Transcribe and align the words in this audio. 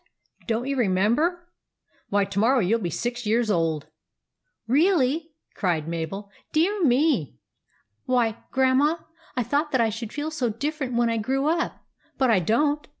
Don't 0.47 0.65
you 0.65 0.77
remember? 0.77 1.47
Why, 2.09 2.25
to 2.25 2.39
morrow 2.39 2.57
you 2.57 2.69
'11 2.73 2.81
be 2.83 2.89
six 2.89 3.27
years 3.27 3.51
old." 3.51 3.85
"Really?" 4.65 5.35
cried 5.53 5.87
Mabel. 5.87 6.31
"Dear 6.53 6.83
me! 6.83 7.37
Why, 8.05 8.39
Grandma, 8.49 8.97
I 9.37 9.43
thought 9.43 9.71
that 9.73 9.79
I 9.79 9.89
should 9.91 10.11
feel 10.11 10.31
so 10.31 10.49
different 10.49 10.95
when 10.95 11.11
I 11.11 11.17
grew 11.17 11.45
up; 11.45 11.85
but 12.17 12.31
I 12.31 12.39
don't. 12.39 12.87